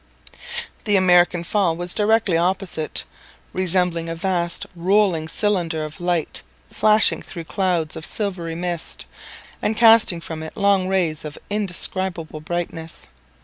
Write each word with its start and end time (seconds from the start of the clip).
The 0.85 0.95
American 0.95 1.43
Fall 1.43 1.75
was 1.77 1.93
directly 1.93 2.35
opposite, 2.35 3.03
resembling 3.53 4.09
a 4.09 4.15
vast 4.15 4.65
rolling 4.75 5.27
cylinder 5.27 5.85
of 5.85 6.01
light 6.01 6.41
flashing 6.71 7.21
through 7.21 7.43
clouds 7.43 7.95
of 7.95 8.03
silvery 8.03 8.55
mist, 8.55 9.05
and 9.61 9.77
casting 9.77 10.19
from 10.19 10.41
it 10.41 10.57
long 10.57 10.87
rays 10.87 11.23
of 11.23 11.37
indescribable 11.51 12.41
brightness. 12.41 13.09